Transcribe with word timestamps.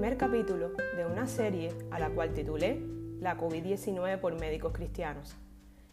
primer 0.00 0.16
capítulo 0.16 0.70
de 0.96 1.04
una 1.04 1.26
serie 1.26 1.74
a 1.90 1.98
la 1.98 2.08
cual 2.08 2.32
titulé 2.32 2.80
La 3.20 3.36
COVID-19 3.36 4.18
por 4.18 4.40
médicos 4.40 4.72
cristianos. 4.72 5.36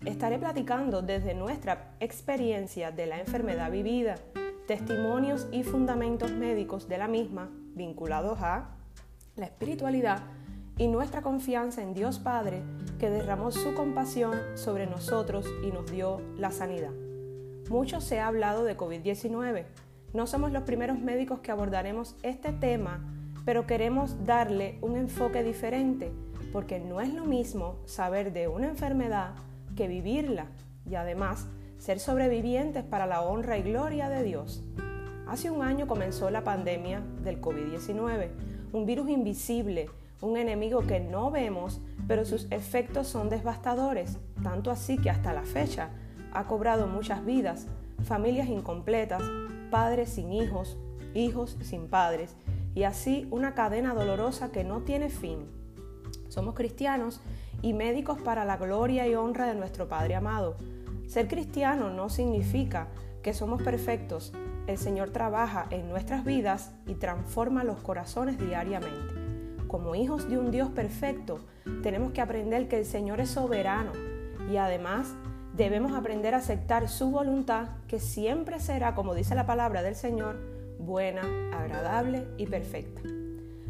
Estaré 0.05 0.39
platicando 0.39 1.01
desde 1.01 1.33
nuestra 1.33 1.93
experiencia 1.99 2.91
de 2.91 3.05
la 3.05 3.19
enfermedad 3.19 3.69
vivida, 3.69 4.15
testimonios 4.65 5.49
y 5.51 5.63
fundamentos 5.63 6.31
médicos 6.31 6.87
de 6.87 6.97
la 6.97 7.09
misma 7.09 7.49
vinculados 7.75 8.39
a 8.39 8.69
la 9.35 9.45
espiritualidad 9.45 10.21
y 10.77 10.87
nuestra 10.87 11.21
confianza 11.21 11.81
en 11.81 11.93
Dios 11.93 12.17
Padre 12.17 12.63
que 12.99 13.09
derramó 13.09 13.51
su 13.51 13.73
compasión 13.73 14.39
sobre 14.55 14.87
nosotros 14.87 15.45
y 15.65 15.71
nos 15.71 15.91
dio 15.91 16.21
la 16.37 16.51
sanidad. 16.51 16.93
Mucho 17.69 17.99
se 17.99 18.21
ha 18.21 18.27
hablado 18.27 18.63
de 18.63 18.77
COVID-19. 18.77 19.65
No 20.13 20.27
somos 20.27 20.53
los 20.53 20.63
primeros 20.63 20.97
médicos 20.97 21.41
que 21.41 21.51
abordaremos 21.51 22.15
este 22.23 22.53
tema, 22.53 23.16
pero 23.47 23.65
queremos 23.65 24.25
darle 24.25 24.77
un 24.81 24.97
enfoque 24.97 25.41
diferente, 25.41 26.11
porque 26.51 26.81
no 26.81 26.99
es 26.99 27.13
lo 27.13 27.23
mismo 27.23 27.77
saber 27.85 28.33
de 28.33 28.49
una 28.49 28.67
enfermedad 28.67 29.35
que 29.77 29.87
vivirla 29.87 30.47
y 30.85 30.95
además 30.95 31.47
ser 31.77 32.01
sobrevivientes 32.01 32.83
para 32.83 33.05
la 33.05 33.21
honra 33.21 33.57
y 33.57 33.61
gloria 33.61 34.09
de 34.09 34.23
Dios. 34.23 34.65
Hace 35.29 35.49
un 35.49 35.61
año 35.61 35.87
comenzó 35.87 36.29
la 36.29 36.43
pandemia 36.43 37.01
del 37.23 37.39
COVID-19, 37.39 38.31
un 38.73 38.85
virus 38.85 39.07
invisible, 39.07 39.89
un 40.19 40.35
enemigo 40.35 40.81
que 40.81 40.99
no 40.99 41.31
vemos, 41.31 41.79
pero 42.05 42.25
sus 42.25 42.51
efectos 42.51 43.07
son 43.07 43.29
devastadores, 43.29 44.17
tanto 44.43 44.71
así 44.71 44.97
que 44.97 45.09
hasta 45.09 45.31
la 45.31 45.43
fecha 45.43 45.91
ha 46.33 46.47
cobrado 46.47 46.85
muchas 46.85 47.23
vidas, 47.23 47.65
familias 48.03 48.49
incompletas, 48.49 49.23
padres 49.71 50.09
sin 50.09 50.33
hijos, 50.33 50.77
hijos 51.13 51.57
sin 51.61 51.87
padres, 51.87 52.35
y 52.77 52.83
así 52.83 53.27
una 53.31 53.55
cadena 53.55 53.95
dolorosa 53.95 54.51
que 54.51 54.63
no 54.63 54.81
tiene 54.81 55.09
fin. 55.09 55.47
Somos 56.27 56.53
cristianos 56.53 57.21
y 57.63 57.73
médicos 57.73 58.21
para 58.21 58.45
la 58.45 58.57
gloria 58.57 59.07
y 59.07 59.15
honra 59.15 59.47
de 59.47 59.55
nuestro 59.55 59.87
Padre 59.87 60.13
amado. 60.13 60.57
Ser 61.07 61.27
cristiano 61.27 61.89
no 61.89 62.09
significa 62.09 62.89
que 63.23 63.33
somos 63.33 63.63
perfectos. 63.63 64.31
El 64.67 64.77
Señor 64.77 65.09
trabaja 65.09 65.65
en 65.71 65.89
nuestras 65.89 66.23
vidas 66.23 66.71
y 66.85 66.93
transforma 66.93 67.63
los 67.63 67.79
corazones 67.79 68.37
diariamente. 68.37 69.15
Como 69.67 69.95
hijos 69.95 70.29
de 70.29 70.37
un 70.37 70.51
Dios 70.51 70.69
perfecto, 70.69 71.39
tenemos 71.81 72.11
que 72.11 72.21
aprender 72.21 72.67
que 72.67 72.77
el 72.77 72.85
Señor 72.85 73.21
es 73.21 73.31
soberano 73.31 73.91
y 74.51 74.57
además 74.57 75.15
debemos 75.55 75.93
aprender 75.93 76.35
a 76.35 76.37
aceptar 76.37 76.89
su 76.89 77.09
voluntad, 77.09 77.69
que 77.87 77.99
siempre 77.99 78.59
será, 78.59 78.93
como 78.93 79.15
dice 79.15 79.33
la 79.33 79.47
palabra 79.47 79.81
del 79.81 79.95
Señor, 79.95 80.56
buena, 80.79 81.21
agradable 81.53 82.27
y 82.37 82.47
perfecta. 82.47 83.01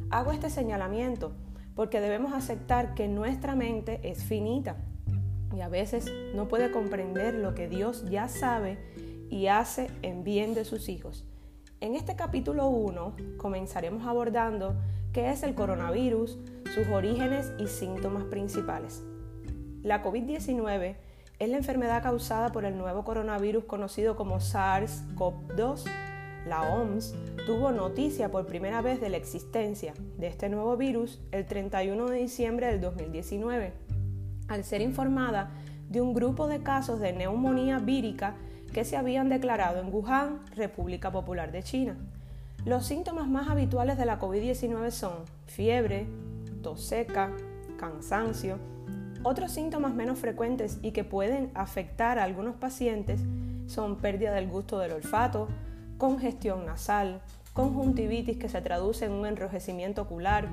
Hago 0.09 0.31
este 0.31 0.50
señalamiento 0.50 1.33
porque 1.75 2.00
debemos 2.00 2.33
aceptar 2.33 2.95
que 2.95 3.08
nuestra 3.08 3.55
mente 3.55 4.00
es 4.03 4.23
finita 4.23 4.77
y 5.55 5.61
a 5.61 5.69
veces 5.69 6.11
no 6.33 6.47
puede 6.47 6.72
comprender 6.72 7.33
lo 7.35 7.55
que 7.55 7.67
Dios 7.67 8.05
ya 8.09 8.28
sabe 8.28 8.78
y 9.30 9.47
hace 9.47 9.89
en 10.02 10.23
bien 10.23 10.53
de 10.53 10.66
sus 10.66 10.89
hijos. 10.89 11.25
En 11.80 11.95
este 11.95 12.16
capítulo 12.16 12.67
1 12.69 13.16
comenzaremos 13.38 14.08
abordando 14.08 14.75
qué 15.13 15.31
es 15.31 15.44
el 15.44 15.53
coronavirus, 15.53 16.39
sus 16.73 16.88
orígenes 16.88 17.52
y 17.59 17.67
síntomas 17.67 18.23
principales. 18.25 19.03
La 19.83 20.03
COVID-19 20.03 20.95
es 21.39 21.50
la 21.50 21.58
enfermedad 21.58 22.02
causada 22.02 22.52
por 22.52 22.66
el 22.66 22.78
nuevo 22.78 23.03
coronavirus 23.03 23.66
conocido 23.66 24.16
como 24.16 24.38
SARS-CoV-2. 24.38 25.83
La 26.46 26.62
OMS 26.62 27.16
tuvo 27.46 27.72
noticia 27.72 28.30
por 28.30 28.46
primera 28.46 28.81
vez 28.81 29.02
de 29.02 29.09
la 29.09 29.18
existencia 29.18 29.94
de 30.18 30.28
este 30.28 30.50
nuevo 30.50 30.78
virus 30.78 31.20
el 31.31 31.46
31 31.46 32.08
de 32.08 32.18
diciembre 32.18 32.68
del 32.68 32.81
2019, 32.81 33.74
al 34.47 34.64
ser 34.64 34.81
informada 34.81 35.52
de 35.90 36.02
un 36.02 36.14
grupo 36.14 36.47
de 36.47 36.62
casos 36.62 37.00
de 37.00 37.14
neumonía 37.14 37.80
vírica 37.80 38.36
que 38.74 38.86
se 38.86 38.97
habían 38.97 39.30
declarado 39.30 39.80
en 39.80 39.94
Wuhan, 39.94 40.42
República 40.56 41.12
Popular 41.12 41.52
de 41.52 41.64
China. 41.64 41.97
Los 42.66 42.86
síntomas 42.86 43.28
más 43.28 43.50
habituales 43.50 43.97
de 43.97 44.06
la 44.06 44.20
COVID-19 44.20 44.92
son 44.92 45.14
fiebre, 45.46 46.08
tos 46.62 46.81
seca, 46.84 47.31
cansancio, 47.78 48.58
otros 49.24 49.52
síntomas 49.52 49.94
menos 49.94 50.20
frecuentes 50.20 50.80
y 50.81 50.92
que 50.92 51.03
pueden 51.03 51.52
afectar 51.53 52.20
a 52.20 52.24
algunos 52.24 52.56
pacientes 52.56 53.22
son 53.68 53.97
pérdida 53.97 54.34
del 54.34 54.47
gusto 54.47 54.80
del 54.80 54.94
olfato, 54.94 55.47
congestión 55.97 56.66
nasal, 56.66 57.22
conjuntivitis 57.53 58.38
que 58.38 58.50
se 58.50 58.62
traduce 58.62 59.06
en 59.06 59.12
un 59.12 59.25
enrojecimiento 59.25 60.03
ocular, 60.03 60.47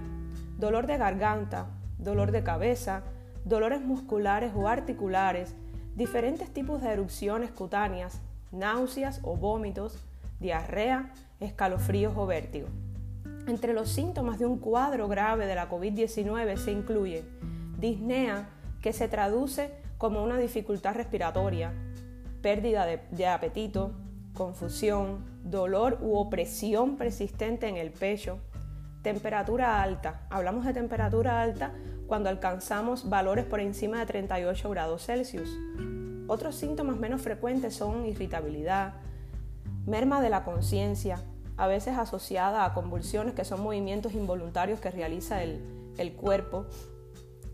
dolor 0.59 0.87
de 0.87 0.97
garganta, 0.97 1.67
dolor 1.99 2.33
de 2.33 2.43
cabeza, 2.43 3.03
dolores 3.45 3.83
musculares 3.83 4.53
o 4.55 4.69
articulares, 4.69 5.55
diferentes 5.97 6.51
tipos 6.51 6.83
de 6.83 6.89
erupciones 6.89 7.51
cutáneas, 7.51 8.21
náuseas 8.53 9.21
o 9.23 9.37
vómitos, 9.37 9.99
diarrea, 10.41 11.13
escalofríos 11.41 12.15
o 12.17 12.27
vértigo. 12.27 12.69
Entre 13.47 13.75
los 13.75 13.91
síntomas 13.91 14.39
de 14.39 14.47
un 14.47 14.59
cuadro 14.59 15.09
grave 15.09 15.47
de 15.47 15.55
la 15.55 15.69
COVID-19 15.69 16.57
se 16.57 16.73
incluyen 16.73 17.25
disnea, 17.79 18.49
que 18.81 18.93
se 18.93 19.09
traduce 19.09 19.71
como 19.99 20.23
una 20.23 20.39
dificultad 20.39 20.95
respiratoria, 20.95 21.73
pérdida 22.43 22.87
de, 22.87 23.27
apetito, 23.27 23.93
confusión, 24.35 25.25
dolor 25.45 25.99
u 26.01 26.17
opresión 26.17 26.97
persistente 26.97 27.69
en 27.69 27.77
el 27.77 27.91
pecho, 27.91 28.39
temperatura 29.03 29.83
alta. 29.83 30.27
Hablamos 30.31 30.65
de 30.65 30.73
temperatura 30.73 31.41
alta 31.41 31.73
cuando 32.07 32.29
alcanzamos 32.29 33.09
valores 33.09 33.45
por 33.45 33.61
encima 33.61 34.01
de 34.01 34.07
38 34.07 34.71
grados 34.71 35.05
Celsius. 35.05 35.51
Otros 36.27 36.57
síntomas 36.57 36.97
menos 36.97 37.21
frecuentes 37.21 37.75
son 37.75 38.07
irritabilidad, 38.07 38.95
merma 39.87 40.23
de 40.23 40.31
la 40.31 40.43
conciencia, 40.45 41.23
a 41.57 41.67
veces 41.67 41.99
asociada 41.99 42.65
a 42.65 42.73
convulsiones 42.73 43.35
que 43.35 43.45
son 43.45 43.63
movimientos 43.63 44.15
involuntarios 44.15 44.81
que 44.81 44.91
realiza 44.91 45.43
el, 45.43 45.63
el 45.99 46.15
cuerpo, 46.15 46.67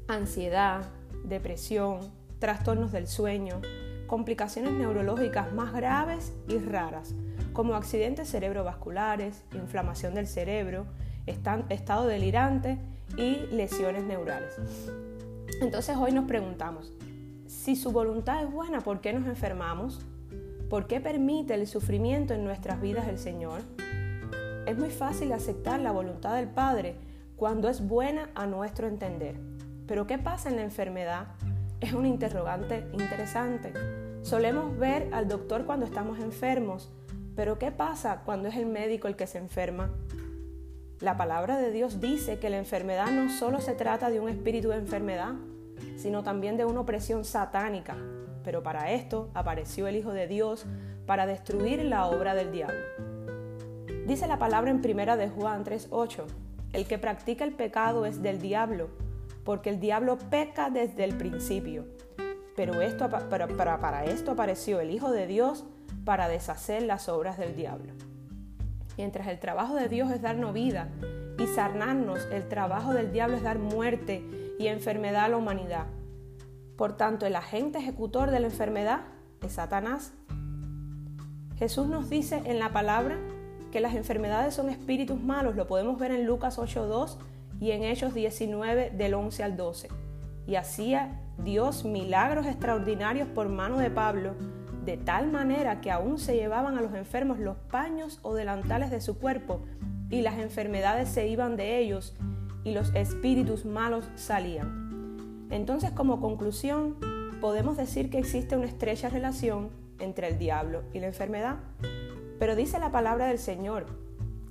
ansiedad, 0.06 0.84
depresión, 1.24 1.98
trastornos 2.38 2.92
del 2.92 3.08
sueño, 3.08 3.60
complicaciones 4.06 4.72
neurológicas 4.72 5.52
más 5.52 5.72
graves 5.72 6.32
y 6.48 6.58
raras, 6.58 7.14
como 7.60 7.74
accidentes 7.74 8.30
cerebrovasculares, 8.30 9.44
inflamación 9.52 10.14
del 10.14 10.26
cerebro, 10.26 10.86
estado 11.26 12.06
delirante 12.06 12.78
y 13.18 13.36
lesiones 13.52 14.02
neurales. 14.04 14.56
Entonces 15.60 15.94
hoy 15.98 16.10
nos 16.12 16.24
preguntamos, 16.24 16.90
si 17.46 17.76
su 17.76 17.92
voluntad 17.92 18.42
es 18.42 18.50
buena, 18.50 18.80
¿por 18.80 19.02
qué 19.02 19.12
nos 19.12 19.26
enfermamos? 19.26 20.00
¿Por 20.70 20.86
qué 20.86 21.02
permite 21.02 21.52
el 21.52 21.66
sufrimiento 21.66 22.32
en 22.32 22.44
nuestras 22.44 22.80
vidas 22.80 23.08
el 23.08 23.18
Señor? 23.18 23.60
Es 24.66 24.78
muy 24.78 24.88
fácil 24.88 25.30
aceptar 25.34 25.80
la 25.80 25.92
voluntad 25.92 26.36
del 26.36 26.48
Padre 26.48 26.96
cuando 27.36 27.68
es 27.68 27.86
buena 27.86 28.30
a 28.34 28.46
nuestro 28.46 28.88
entender. 28.88 29.38
Pero 29.86 30.06
¿qué 30.06 30.16
pasa 30.16 30.48
en 30.48 30.56
la 30.56 30.62
enfermedad? 30.62 31.26
Es 31.82 31.92
un 31.92 32.06
interrogante 32.06 32.86
interesante. 32.94 33.74
Solemos 34.22 34.78
ver 34.78 35.10
al 35.12 35.28
doctor 35.28 35.66
cuando 35.66 35.84
estamos 35.84 36.20
enfermos, 36.20 36.90
pero 37.40 37.58
¿qué 37.58 37.72
pasa 37.72 38.20
cuando 38.26 38.48
es 38.48 38.56
el 38.56 38.66
médico 38.66 39.08
el 39.08 39.16
que 39.16 39.26
se 39.26 39.38
enferma? 39.38 39.88
La 40.98 41.16
palabra 41.16 41.56
de 41.56 41.72
Dios 41.72 41.98
dice 41.98 42.38
que 42.38 42.50
la 42.50 42.58
enfermedad 42.58 43.10
no 43.12 43.30
solo 43.30 43.62
se 43.62 43.72
trata 43.72 44.10
de 44.10 44.20
un 44.20 44.28
espíritu 44.28 44.68
de 44.68 44.76
enfermedad, 44.76 45.32
sino 45.96 46.22
también 46.22 46.58
de 46.58 46.66
una 46.66 46.80
opresión 46.80 47.24
satánica. 47.24 47.96
Pero 48.44 48.62
para 48.62 48.90
esto 48.90 49.30
apareció 49.32 49.88
el 49.88 49.96
Hijo 49.96 50.12
de 50.12 50.26
Dios 50.26 50.66
para 51.06 51.24
destruir 51.24 51.82
la 51.82 52.08
obra 52.08 52.34
del 52.34 52.52
diablo. 52.52 52.84
Dice 54.06 54.26
la 54.26 54.38
palabra 54.38 54.70
en 54.70 54.82
primera 54.82 55.16
de 55.16 55.30
Juan 55.30 55.64
3:8, 55.64 56.26
el 56.74 56.86
que 56.86 56.98
practica 56.98 57.44
el 57.44 57.54
pecado 57.54 58.04
es 58.04 58.20
del 58.20 58.38
diablo 58.38 58.90
porque 59.44 59.70
el 59.70 59.80
diablo 59.80 60.18
peca 60.28 60.68
desde 60.68 61.04
el 61.04 61.16
principio. 61.16 61.86
Pero 62.54 62.74
para, 63.30 63.78
para 63.80 64.04
esto 64.04 64.32
apareció 64.32 64.78
el 64.80 64.90
Hijo 64.90 65.10
de 65.10 65.26
Dios 65.26 65.64
para 66.04 66.28
deshacer 66.28 66.82
las 66.82 67.08
obras 67.08 67.38
del 67.38 67.56
diablo. 67.56 67.92
Mientras 68.96 69.28
el 69.28 69.38
trabajo 69.38 69.74
de 69.74 69.88
Dios 69.88 70.10
es 70.10 70.20
darnos 70.20 70.52
vida 70.52 70.88
y 71.38 71.46
sanarnos, 71.46 72.26
el 72.32 72.48
trabajo 72.48 72.92
del 72.92 73.12
diablo 73.12 73.36
es 73.36 73.42
dar 73.42 73.58
muerte 73.58 74.24
y 74.58 74.66
enfermedad 74.66 75.24
a 75.24 75.28
la 75.28 75.36
humanidad. 75.36 75.86
Por 76.76 76.96
tanto, 76.96 77.26
el 77.26 77.36
agente 77.36 77.78
ejecutor 77.78 78.30
de 78.30 78.40
la 78.40 78.46
enfermedad 78.46 79.02
es 79.42 79.52
Satanás. 79.52 80.12
Jesús 81.58 81.86
nos 81.86 82.08
dice 82.08 82.42
en 82.44 82.58
la 82.58 82.72
palabra 82.72 83.18
que 83.70 83.80
las 83.80 83.94
enfermedades 83.94 84.54
son 84.54 84.68
espíritus 84.68 85.20
malos, 85.20 85.56
lo 85.56 85.66
podemos 85.66 85.98
ver 85.98 86.10
en 86.10 86.26
Lucas 86.26 86.58
8.2 86.58 87.16
y 87.60 87.70
en 87.72 87.84
Hechos 87.84 88.14
19 88.14 88.90
del 88.90 89.14
11 89.14 89.42
al 89.42 89.56
12. 89.56 89.88
Y 90.46 90.56
hacía 90.56 91.20
Dios 91.38 91.84
milagros 91.84 92.46
extraordinarios 92.46 93.28
por 93.28 93.48
mano 93.48 93.78
de 93.78 93.90
Pablo, 93.90 94.34
de 94.90 94.96
tal 94.96 95.30
manera 95.30 95.80
que 95.80 95.92
aún 95.92 96.18
se 96.18 96.34
llevaban 96.34 96.76
a 96.76 96.80
los 96.80 96.94
enfermos 96.94 97.38
los 97.38 97.56
paños 97.70 98.18
o 98.22 98.34
delantales 98.34 98.90
de 98.90 99.00
su 99.00 99.20
cuerpo 99.20 99.60
y 100.10 100.22
las 100.22 100.40
enfermedades 100.40 101.08
se 101.08 101.28
iban 101.28 101.56
de 101.56 101.78
ellos 101.78 102.16
y 102.64 102.72
los 102.72 102.92
espíritus 102.96 103.64
malos 103.64 104.08
salían. 104.16 105.46
Entonces, 105.48 105.92
como 105.92 106.20
conclusión, 106.20 106.96
podemos 107.40 107.76
decir 107.76 108.10
que 108.10 108.18
existe 108.18 108.56
una 108.56 108.66
estrecha 108.66 109.08
relación 109.08 109.70
entre 110.00 110.26
el 110.26 110.38
diablo 110.38 110.82
y 110.92 110.98
la 110.98 111.06
enfermedad. 111.06 111.58
Pero 112.40 112.56
dice 112.56 112.80
la 112.80 112.90
palabra 112.90 113.26
del 113.26 113.38
Señor, 113.38 113.86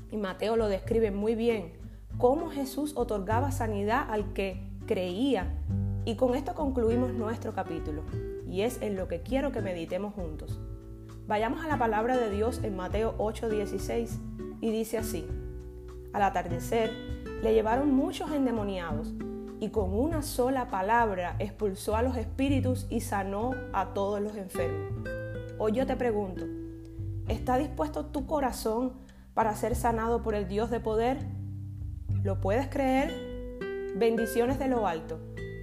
y 0.09 0.15
Mateo 0.15 0.55
lo 0.55 0.69
describe 0.69 1.11
muy 1.11 1.35
bien, 1.35 1.73
cómo 2.17 2.49
Jesús 2.49 2.93
otorgaba 2.95 3.51
sanidad 3.51 4.09
al 4.09 4.31
que 4.31 4.63
creía. 4.87 5.53
Y 6.09 6.15
con 6.15 6.33
esto 6.33 6.55
concluimos 6.55 7.13
nuestro 7.13 7.53
capítulo, 7.53 8.01
y 8.49 8.61
es 8.61 8.81
en 8.81 8.95
lo 8.95 9.07
que 9.07 9.21
quiero 9.21 9.51
que 9.51 9.61
meditemos 9.61 10.15
juntos. 10.15 10.59
Vayamos 11.27 11.63
a 11.63 11.67
la 11.67 11.77
palabra 11.77 12.17
de 12.17 12.31
Dios 12.31 12.61
en 12.63 12.75
Mateo 12.75 13.13
8:16 13.19 14.17
y 14.59 14.71
dice 14.71 14.97
así, 14.97 15.27
al 16.11 16.23
atardecer 16.23 16.89
le 17.43 17.53
llevaron 17.53 17.93
muchos 17.93 18.31
endemoniados 18.31 19.13
y 19.59 19.69
con 19.69 19.93
una 19.93 20.23
sola 20.23 20.71
palabra 20.71 21.35
expulsó 21.37 21.95
a 21.95 22.01
los 22.01 22.17
espíritus 22.17 22.87
y 22.89 23.01
sanó 23.01 23.51
a 23.71 23.93
todos 23.93 24.19
los 24.19 24.35
enfermos. 24.35 25.07
Hoy 25.59 25.73
yo 25.73 25.85
te 25.85 25.95
pregunto, 25.95 26.43
¿está 27.27 27.59
dispuesto 27.59 28.07
tu 28.07 28.25
corazón 28.25 28.93
para 29.35 29.55
ser 29.55 29.75
sanado 29.75 30.23
por 30.23 30.33
el 30.33 30.47
Dios 30.47 30.71
de 30.71 30.79
poder? 30.79 31.19
¿Lo 32.23 32.41
puedes 32.41 32.67
creer? 32.67 33.13
Bendiciones 33.95 34.57
de 34.57 34.69
lo 34.69 34.87
alto. 34.87 35.19